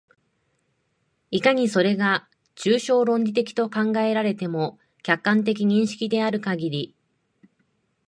[1.29, 6.95] いかにそれが抽象論理的と考えられても、客観的認識であるかぎり、